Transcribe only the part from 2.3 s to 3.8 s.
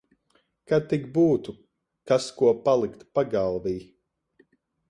ko palikt pagalvī.